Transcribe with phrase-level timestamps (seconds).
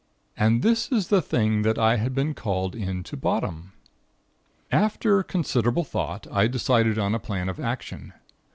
[0.35, 3.73] "And this is the thing that I had been called in to bottom!
[4.71, 8.11] "After considerable thought, I decided on a plan of action.